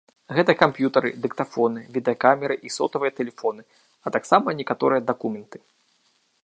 Гэта 0.35 0.53
камп'ютары, 0.61 1.09
дыктафоны, 1.25 1.83
відэакамеры 1.97 2.55
і 2.69 2.73
сотавыя 2.79 3.11
тэлефоны, 3.21 3.61
а 4.05 4.15
таксама 4.15 4.47
некаторыя 4.63 5.01
дакументы. 5.13 5.57